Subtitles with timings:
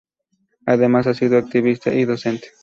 [0.65, 2.47] Además ha sido activista y docente.